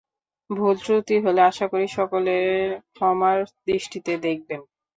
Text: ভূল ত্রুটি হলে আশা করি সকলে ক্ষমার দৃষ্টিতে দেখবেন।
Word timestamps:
ভূল 0.49 0.75
ত্রুটি 0.79 1.15
হলে 1.25 1.41
আশা 1.49 1.65
করি 1.71 1.85
সকলে 1.97 2.35
ক্ষমার 2.93 3.37
দৃষ্টিতে 3.67 4.13
দেখবেন। 4.25 4.61